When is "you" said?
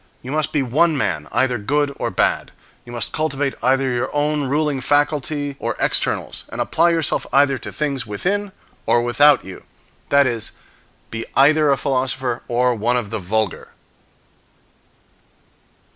0.23-0.31, 2.85-2.91, 9.45-9.61